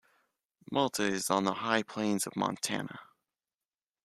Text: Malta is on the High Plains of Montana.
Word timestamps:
Malta 0.71 1.03
is 1.03 1.29
on 1.29 1.43
the 1.43 1.53
High 1.53 1.83
Plains 1.83 2.25
of 2.25 2.35
Montana. 2.35 3.01